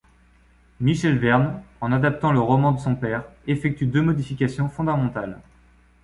Michel 0.79 1.19
Verne, 1.19 1.61
en 1.79 1.91
adaptant 1.91 2.31
le 2.31 2.39
roman 2.39 2.71
de 2.71 2.79
son 2.79 2.95
père, 2.95 3.23
effectue 3.45 3.85
deux 3.85 4.01
modifications 4.01 4.67
fondamentales. 4.67 5.37